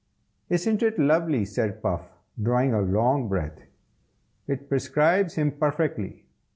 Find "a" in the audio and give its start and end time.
2.73-2.81